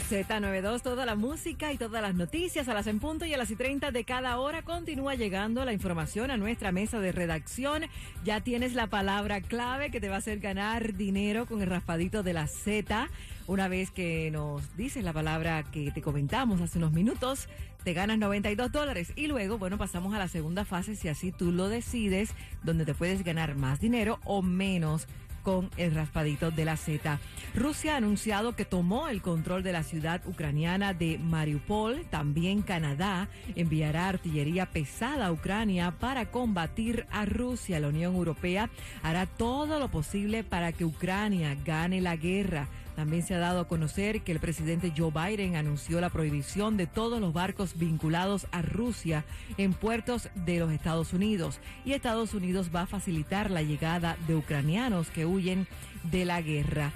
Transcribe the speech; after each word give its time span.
Z92, 0.00 0.80
toda 0.80 1.04
la 1.04 1.16
música 1.16 1.70
y 1.70 1.76
todas 1.76 2.00
las 2.00 2.14
noticias 2.14 2.66
a 2.66 2.72
las 2.72 2.86
en 2.86 2.98
punto 2.98 3.26
y 3.26 3.34
a 3.34 3.36
las 3.36 3.50
y 3.50 3.56
30 3.56 3.90
de 3.90 4.04
cada 4.04 4.38
hora 4.38 4.62
continúa 4.62 5.16
llegando 5.16 5.66
la 5.66 5.74
información 5.74 6.30
a 6.30 6.38
nuestra 6.38 6.72
mesa 6.72 6.98
de 6.98 7.12
redacción. 7.12 7.82
Ya 8.24 8.40
tienes 8.40 8.72
la 8.72 8.86
palabra 8.86 9.42
clave 9.42 9.90
que 9.90 10.00
te 10.00 10.08
va 10.08 10.14
a 10.14 10.18
hacer 10.18 10.38
ganar 10.38 10.94
dinero 10.94 11.44
con 11.44 11.60
el 11.60 11.68
raspadito 11.68 12.22
de 12.22 12.32
la 12.32 12.46
Z. 12.46 13.10
Una 13.46 13.68
vez 13.68 13.90
que 13.90 14.30
nos 14.30 14.76
dices 14.78 15.04
la 15.04 15.12
palabra 15.12 15.62
que 15.64 15.90
te 15.90 16.00
comentamos 16.00 16.62
hace 16.62 16.78
unos 16.78 16.92
minutos, 16.92 17.48
te 17.84 17.92
ganas 17.92 18.16
92 18.16 18.72
dólares. 18.72 19.12
Y 19.14 19.26
luego, 19.26 19.58
bueno, 19.58 19.76
pasamos 19.76 20.14
a 20.14 20.18
la 20.18 20.28
segunda 20.28 20.64
fase 20.64 20.96
si 20.96 21.08
así 21.08 21.32
tú 21.32 21.52
lo 21.52 21.68
decides, 21.68 22.30
donde 22.62 22.86
te 22.86 22.94
puedes 22.94 23.24
ganar 23.24 23.56
más 23.56 23.78
dinero 23.78 24.20
o 24.24 24.40
menos 24.40 25.06
con 25.42 25.70
el 25.76 25.94
raspadito 25.94 26.50
de 26.50 26.64
la 26.64 26.76
Z. 26.76 27.18
Rusia 27.54 27.94
ha 27.94 27.96
anunciado 27.96 28.56
que 28.56 28.64
tomó 28.64 29.08
el 29.08 29.22
control 29.22 29.62
de 29.62 29.72
la 29.72 29.82
ciudad 29.82 30.22
ucraniana 30.26 30.94
de 30.94 31.18
Mariupol. 31.18 32.06
También 32.06 32.62
Canadá 32.62 33.28
enviará 33.54 34.08
artillería 34.08 34.66
pesada 34.66 35.26
a 35.26 35.32
Ucrania 35.32 35.92
para 35.98 36.30
combatir 36.30 37.06
a 37.10 37.26
Rusia. 37.26 37.80
La 37.80 37.88
Unión 37.88 38.14
Europea 38.14 38.70
hará 39.02 39.26
todo 39.26 39.78
lo 39.78 39.90
posible 39.90 40.44
para 40.44 40.72
que 40.72 40.84
Ucrania 40.84 41.56
gane 41.64 42.00
la 42.00 42.16
guerra. 42.16 42.68
También 42.96 43.22
se 43.22 43.34
ha 43.34 43.38
dado 43.38 43.60
a 43.60 43.68
conocer 43.68 44.22
que 44.22 44.32
el 44.32 44.40
presidente 44.40 44.92
Joe 44.96 45.10
Biden 45.10 45.56
anunció 45.56 46.00
la 46.00 46.10
prohibición 46.10 46.76
de 46.76 46.86
todos 46.86 47.20
los 47.20 47.32
barcos 47.32 47.78
vinculados 47.78 48.46
a 48.52 48.62
Rusia 48.62 49.24
en 49.56 49.72
puertos 49.72 50.28
de 50.34 50.58
los 50.58 50.70
Estados 50.72 51.12
Unidos 51.12 51.58
y 51.84 51.92
Estados 51.92 52.34
Unidos 52.34 52.70
va 52.74 52.82
a 52.82 52.86
facilitar 52.86 53.50
la 53.50 53.62
llegada 53.62 54.16
de 54.26 54.34
ucranianos 54.34 55.08
que 55.08 55.26
huyen 55.26 55.66
de 56.10 56.24
la 56.24 56.42
guerra. 56.42 56.92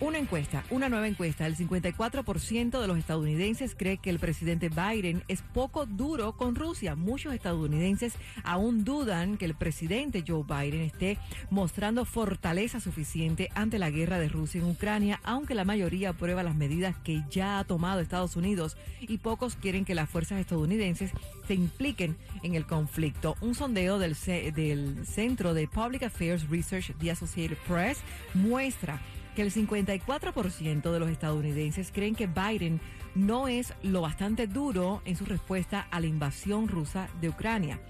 Una 0.00 0.16
encuesta, 0.16 0.64
una 0.70 0.88
nueva 0.88 1.08
encuesta, 1.08 1.46
el 1.46 1.56
54% 1.58 2.80
de 2.80 2.86
los 2.86 2.96
estadounidenses 2.96 3.74
cree 3.74 3.98
que 3.98 4.08
el 4.08 4.18
presidente 4.18 4.70
Biden 4.70 5.22
es 5.28 5.42
poco 5.42 5.84
duro 5.84 6.38
con 6.38 6.54
Rusia. 6.54 6.96
Muchos 6.96 7.34
estadounidenses 7.34 8.14
aún 8.42 8.82
dudan 8.82 9.36
que 9.36 9.44
el 9.44 9.54
presidente 9.54 10.24
Joe 10.26 10.42
Biden 10.42 10.80
esté 10.80 11.18
mostrando 11.50 12.06
fortaleza 12.06 12.80
suficiente 12.80 13.50
ante 13.54 13.78
la 13.78 13.90
guerra 13.90 14.18
de 14.18 14.30
Rusia 14.30 14.62
en 14.62 14.70
Ucrania, 14.70 15.20
aunque 15.22 15.54
la 15.54 15.66
mayoría 15.66 16.08
aprueba 16.08 16.42
las 16.42 16.54
medidas 16.54 16.96
que 17.04 17.22
ya 17.30 17.58
ha 17.58 17.64
tomado 17.64 18.00
Estados 18.00 18.36
Unidos 18.36 18.78
y 19.02 19.18
pocos 19.18 19.54
quieren 19.54 19.84
que 19.84 19.94
las 19.94 20.08
fuerzas 20.08 20.40
estadounidenses 20.40 21.10
se 21.46 21.52
impliquen 21.52 22.16
en 22.42 22.54
el 22.54 22.64
conflicto. 22.64 23.36
Un 23.42 23.54
sondeo 23.54 23.98
del, 23.98 24.16
del 24.54 25.06
Centro 25.06 25.52
de 25.52 25.68
Public 25.68 26.04
Affairs 26.04 26.48
Research 26.48 26.96
de 26.96 27.10
Associated 27.10 27.58
Press 27.68 27.98
muestra 28.32 28.98
que 29.34 29.42
el 29.42 29.52
54% 29.52 30.90
de 30.90 31.00
los 31.00 31.10
estadounidenses 31.10 31.90
creen 31.92 32.14
que 32.14 32.26
Biden 32.26 32.80
no 33.14 33.48
es 33.48 33.74
lo 33.82 34.00
bastante 34.00 34.46
duro 34.46 35.02
en 35.04 35.16
su 35.16 35.24
respuesta 35.24 35.86
a 35.90 36.00
la 36.00 36.06
invasión 36.06 36.68
rusa 36.68 37.08
de 37.20 37.28
Ucrania. 37.28 37.80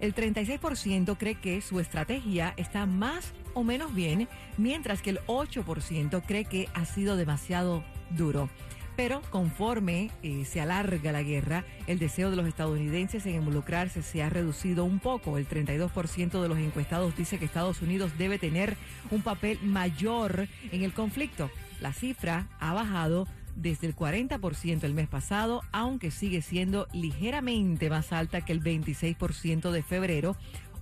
El 0.00 0.14
36% 0.14 1.16
cree 1.16 1.36
que 1.36 1.60
su 1.60 1.80
estrategia 1.80 2.54
está 2.56 2.86
más 2.86 3.32
o 3.54 3.62
menos 3.62 3.94
bien, 3.94 4.28
mientras 4.58 5.00
que 5.00 5.10
el 5.10 5.20
8% 5.26 6.22
cree 6.26 6.44
que 6.44 6.68
ha 6.74 6.84
sido 6.84 7.16
demasiado 7.16 7.84
duro. 8.10 8.50
Pero 8.96 9.20
conforme 9.30 10.10
eh, 10.22 10.44
se 10.46 10.60
alarga 10.60 11.12
la 11.12 11.22
guerra, 11.22 11.64
el 11.86 11.98
deseo 11.98 12.30
de 12.30 12.36
los 12.36 12.46
estadounidenses 12.46 13.26
en 13.26 13.34
involucrarse 13.34 14.02
se 14.02 14.22
ha 14.22 14.30
reducido 14.30 14.84
un 14.84 15.00
poco. 15.00 15.36
El 15.36 15.46
32% 15.46 16.40
de 16.40 16.48
los 16.48 16.58
encuestados 16.58 17.14
dice 17.14 17.38
que 17.38 17.44
Estados 17.44 17.82
Unidos 17.82 18.12
debe 18.16 18.38
tener 18.38 18.76
un 19.10 19.20
papel 19.20 19.58
mayor 19.62 20.48
en 20.72 20.82
el 20.82 20.94
conflicto. 20.94 21.50
La 21.80 21.92
cifra 21.92 22.48
ha 22.58 22.72
bajado 22.72 23.28
desde 23.56 23.86
el 23.86 23.96
40% 23.96 24.84
el 24.84 24.94
mes 24.94 25.08
pasado, 25.08 25.62
aunque 25.72 26.10
sigue 26.10 26.42
siendo 26.42 26.86
ligeramente 26.92 27.90
más 27.90 28.12
alta 28.12 28.42
que 28.42 28.52
el 28.52 28.62
26% 28.62 29.70
de 29.70 29.82
febrero, 29.82 30.36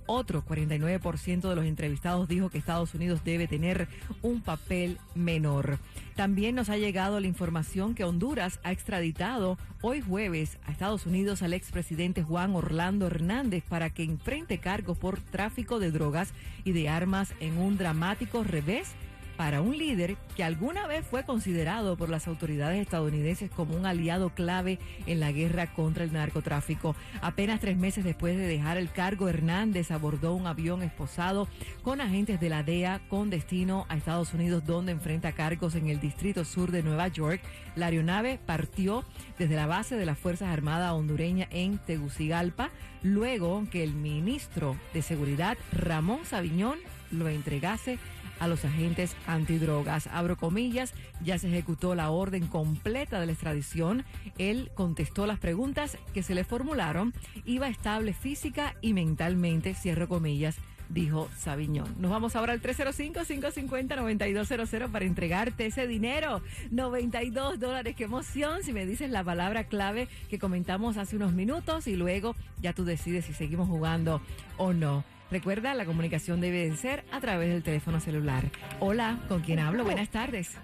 otro 0.05 0.43
49% 0.43 1.49
de 1.49 1.55
los 1.55 1.65
entrevistados 1.65 2.27
dijo 2.27 2.49
que 2.49 2.57
Estados 2.57 2.93
Unidos 2.93 3.21
debe 3.23 3.47
tener 3.47 3.87
un 4.21 4.41
papel 4.41 4.97
menor. 5.13 5.79
También 6.15 6.55
nos 6.55 6.69
ha 6.69 6.77
llegado 6.77 7.19
la 7.19 7.27
información 7.27 7.95
que 7.95 8.03
Honduras 8.03 8.59
ha 8.63 8.71
extraditado 8.71 9.57
hoy 9.81 10.01
jueves 10.01 10.57
a 10.65 10.71
Estados 10.71 11.05
Unidos 11.05 11.41
al 11.41 11.53
expresidente 11.53 12.23
Juan 12.23 12.55
Orlando 12.55 13.07
Hernández 13.07 13.63
para 13.67 13.89
que 13.89 14.03
enfrente 14.03 14.59
cargos 14.59 14.97
por 14.97 15.19
tráfico 15.19 15.79
de 15.79 15.91
drogas 15.91 16.33
y 16.63 16.71
de 16.71 16.89
armas 16.89 17.33
en 17.39 17.57
un 17.57 17.77
dramático 17.77 18.43
revés 18.43 18.89
para 19.37 19.61
un 19.61 19.77
líder 19.77 20.17
que 20.35 20.43
alguna 20.43 20.87
vez 20.87 21.05
fue 21.05 21.23
considerado 21.23 21.97
por 21.97 22.09
las 22.09 22.27
autoridades 22.27 22.81
estadounidenses 22.81 23.49
como 23.51 23.75
un 23.75 23.85
aliado 23.85 24.29
clave 24.29 24.79
en 25.05 25.19
la 25.19 25.31
guerra 25.31 25.73
contra 25.73 26.03
el 26.03 26.13
narcotráfico. 26.13 26.95
Apenas 27.21 27.59
tres 27.59 27.77
meses 27.77 28.03
después 28.03 28.37
de 28.37 28.47
dejar 28.47 28.77
el 28.77 28.91
cargo, 28.91 29.29
Hernández 29.29 29.91
abordó 29.91 30.33
un 30.33 30.47
avión 30.47 30.83
esposado 30.83 31.47
con 31.83 32.01
agentes 32.01 32.39
de 32.39 32.49
la 32.49 32.63
DEA 32.63 33.01
con 33.09 33.29
destino 33.29 33.85
a 33.89 33.97
Estados 33.97 34.33
Unidos, 34.33 34.65
donde 34.65 34.91
enfrenta 34.91 35.33
cargos 35.33 35.75
en 35.75 35.89
el 35.89 35.99
distrito 35.99 36.45
sur 36.45 36.71
de 36.71 36.83
Nueva 36.83 37.07
York. 37.07 37.41
La 37.75 37.87
aeronave 37.87 38.39
partió 38.45 39.03
desde 39.37 39.55
la 39.55 39.67
base 39.67 39.95
de 39.95 40.05
las 40.05 40.17
Fuerzas 40.17 40.49
Armadas 40.49 40.93
hondureña 40.93 41.47
en 41.51 41.77
Tegucigalpa, 41.77 42.69
luego 43.03 43.63
que 43.69 43.83
el 43.83 43.93
ministro 43.93 44.75
de 44.93 45.01
Seguridad, 45.01 45.57
Ramón 45.71 46.25
Sabiñón, 46.25 46.79
lo 47.11 47.27
entregase 47.29 47.99
a 48.39 48.47
los 48.47 48.65
agentes 48.65 49.15
antidrogas. 49.27 50.07
Abro 50.07 50.37
comillas, 50.37 50.93
ya 51.23 51.37
se 51.37 51.47
ejecutó 51.47 51.95
la 51.95 52.09
orden 52.09 52.47
completa 52.47 53.19
de 53.19 53.25
la 53.25 53.31
extradición. 53.31 54.05
Él 54.37 54.71
contestó 54.75 55.25
las 55.25 55.39
preguntas 55.39 55.97
que 56.13 56.23
se 56.23 56.35
le 56.35 56.43
formularon, 56.43 57.13
iba 57.45 57.67
estable 57.67 58.13
física 58.13 58.75
y 58.81 58.93
mentalmente, 58.93 59.73
cierro 59.73 60.07
comillas 60.07 60.57
dijo 60.89 61.29
Sabiñón. 61.37 61.95
Nos 61.99 62.11
vamos 62.11 62.35
ahora 62.35 62.51
al 62.53 62.61
305-550-9200 62.61 64.89
para 64.89 65.05
entregarte 65.05 65.65
ese 65.65 65.87
dinero. 65.87 66.43
92 66.71 67.59
dólares, 67.59 67.95
qué 67.95 68.03
emoción. 68.05 68.63
Si 68.63 68.73
me 68.73 68.85
dices 68.85 69.09
la 69.09 69.23
palabra 69.23 69.63
clave 69.65 70.07
que 70.29 70.37
comentamos 70.39 70.97
hace 70.97 71.15
unos 71.15 71.31
minutos 71.33 71.87
y 71.87 71.95
luego 71.95 72.35
ya 72.61 72.73
tú 72.73 72.83
decides 72.85 73.25
si 73.25 73.33
seguimos 73.33 73.67
jugando 73.67 74.21
o 74.57 74.73
no. 74.73 75.03
Recuerda, 75.31 75.73
la 75.73 75.85
comunicación 75.85 76.39
debe 76.39 76.69
de 76.69 76.77
ser 76.77 77.03
a 77.11 77.19
través 77.19 77.49
del 77.49 77.63
teléfono 77.63 77.99
celular. 77.99 78.51
Hola, 78.79 79.19
¿con 79.27 79.41
quién 79.41 79.59
hablo? 79.59 79.83
Buenas 79.83 80.09
tardes. 80.09 80.55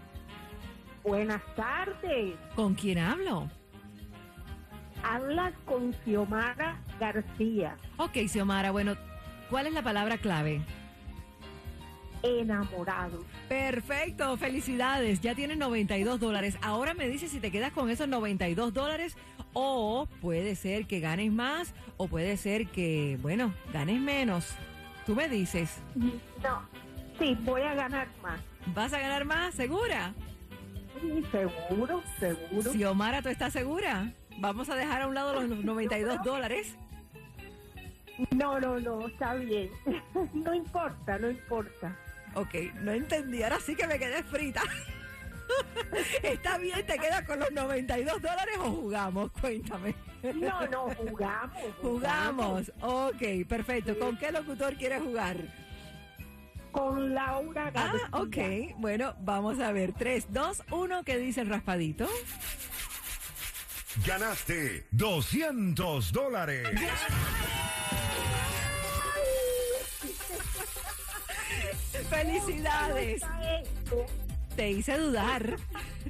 Buenas 1.04 1.42
tardes. 1.56 2.36
¿Con 2.56 2.76
quién 2.76 3.00
hablo? 3.00 3.50
Habla 5.04 5.52
con 5.66 5.94
Xiomara 6.04 6.80
García. 7.00 7.76
Ok, 7.98 8.18
Xiomara, 8.28 8.70
bueno, 8.70 8.96
¿cuál 9.50 9.66
es 9.66 9.74
la 9.74 9.82
palabra 9.82 10.20
clave? 10.20 10.62
Enamorado. 12.22 13.26
Perfecto, 13.50 14.38
felicidades. 14.38 15.22
Ya 15.22 15.34
tienes 15.34 15.58
92 15.58 16.20
dólares. 16.20 16.56
Ahora 16.62 16.94
me 16.94 17.10
dices 17.10 17.32
si 17.32 17.40
te 17.40 17.50
quedas 17.52 17.72
con 17.72 17.90
esos 17.90 18.08
92 18.08 18.74
dólares 18.74 19.18
o 19.54 20.08
puede 20.22 20.56
ser 20.56 20.86
que 20.86 21.00
ganes 21.00 21.32
más 21.32 21.74
o 21.98 22.08
puede 22.08 22.38
ser 22.38 22.68
que, 22.68 23.18
bueno, 23.22 23.54
ganes 23.74 24.00
menos. 24.00 24.56
Tú 25.06 25.16
me 25.16 25.28
dices. 25.30 25.78
No, 25.96 26.62
sí, 27.20 27.38
voy 27.42 27.62
a 27.62 27.74
ganar 27.74 28.08
más. 28.22 28.40
¿Vas 28.68 28.94
a 28.94 29.00
ganar 29.00 29.26
más? 29.26 29.56
¿Segura? 29.56 30.14
Sí, 31.02 31.24
seguro, 31.32 32.04
seguro. 32.20 32.72
Si 32.72 32.84
Omara, 32.86 33.22
¿tú 33.22 33.30
estás 33.30 33.54
segura? 33.54 34.14
Vamos 34.38 34.70
a 34.70 34.76
dejar 34.76 35.02
a 35.02 35.08
un 35.08 35.16
lado 35.16 35.42
los 35.42 35.58
92 35.66 36.24
dólares. 36.24 36.76
No, 38.32 38.60
no, 38.60 38.80
no, 38.80 39.08
está 39.08 39.34
bien. 39.36 39.70
No 40.34 40.54
importa, 40.54 41.18
no 41.18 41.30
importa. 41.30 41.98
Ok, 42.36 42.56
no 42.82 42.92
entendí. 42.92 43.42
Ahora 43.44 43.60
sí 43.60 43.76
que 43.76 43.88
me 43.88 43.98
quedé 44.00 44.24
frita. 44.24 44.62
¿Está 46.24 46.58
bien? 46.58 46.86
¿Te 46.86 46.98
quedas 46.98 47.24
con 47.24 47.40
los 47.40 47.52
92 47.52 48.22
dólares 48.22 48.56
o 48.60 48.72
jugamos? 48.72 49.32
Cuéntame. 49.40 49.96
No, 50.36 50.68
no, 50.68 50.90
jugamos. 50.96 51.58
Jugamos. 51.82 52.72
Ok, 52.82 53.22
perfecto. 53.48 53.98
¿Con 53.98 54.18
qué 54.18 54.32
locutor 54.32 54.76
quieres 54.76 55.02
jugar? 55.02 55.38
Con 56.72 57.14
Laura 57.14 57.72
Ah, 57.76 57.94
García. 57.94 58.10
ok. 58.12 58.78
Bueno, 58.80 59.16
vamos 59.22 59.60
a 59.60 59.72
ver. 59.72 59.94
3, 59.94 60.28
2, 60.30 60.64
1, 60.72 61.04
¿qué 61.04 61.18
dice 61.18 61.42
el 61.42 61.50
raspadito? 61.50 62.08
Ganaste 64.06 64.86
200 64.92 66.12
dólares. 66.14 66.68
¡Felicidades! 72.10 73.22
Te 74.56 74.70
hice 74.72 74.98
dudar. 74.98 75.56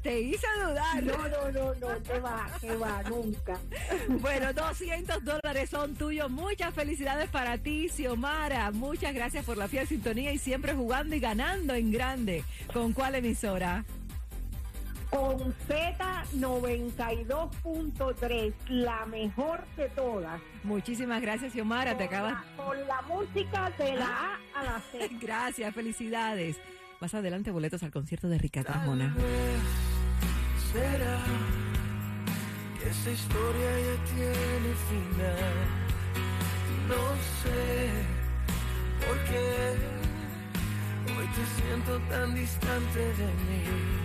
Te 0.02 0.20
hice 0.20 0.48
dudar. 0.66 1.04
No, 1.04 1.16
no, 1.30 1.52
no, 1.52 1.74
no, 1.76 2.02
que 2.04 2.20
va, 2.20 2.48
que 2.60 2.76
va, 2.76 3.04
nunca. 3.04 3.60
Bueno, 4.08 4.52
200 4.52 5.24
dólares 5.24 5.70
son 5.70 5.94
tuyos. 5.96 6.28
Muchas 6.30 6.74
felicidades 6.74 7.30
para 7.30 7.58
ti, 7.60 7.88
Xiomara. 7.90 8.72
Muchas 8.72 9.14
gracias 9.14 9.46
por 9.46 9.58
la 9.58 9.68
fiel 9.68 9.88
sintonía 9.88 10.32
y 10.34 10.40
siempre 10.40 10.74
jugando 10.74 11.16
y 11.16 11.20
ganando 11.20 11.76
en 11.76 11.92
grande. 11.92 12.44
¿Con 12.74 12.94
cuál 12.94 13.14
emisora? 13.16 13.86
Con 15.12 15.54
Z92.3, 15.68 18.54
la 18.70 19.06
mejor 19.06 19.64
de 19.76 19.90
todas. 19.90 20.42
Muchísimas 20.64 21.22
gracias, 21.22 21.52
Xiomara. 21.54 21.96
Te 21.98 22.08
Con 22.08 22.16
acabas. 22.16 22.34
la- 22.34 22.44
Con 22.66 22.88
la 22.88 23.02
música 23.04 23.70
de 23.78 23.94
la 23.96 24.08
A 24.08 24.40
a 24.60 24.64
la 24.64 24.82
Z. 24.92 25.08
Gracias, 25.22 25.76
felicidades. 25.76 26.58
Más 27.02 27.16
adelante, 27.16 27.50
boletos 27.50 27.82
al 27.82 27.90
concierto 27.90 28.30
de 28.30 28.38
Ricardo 28.38 28.72
Arjona. 28.74 29.16
será 30.72 31.20
que 32.78 32.90
esta 32.90 33.12
historia 33.12 33.70
ya 33.88 34.04
tiene 34.14 34.72
final. 34.88 35.56
No 36.88 37.04
sé 37.42 37.60
por 39.04 39.18
qué 39.24 39.42
hoy 41.18 41.28
te 41.28 41.62
siento 41.62 42.00
tan 42.08 42.36
distante 42.36 43.00
de 43.00 43.26
mí. 43.26 44.01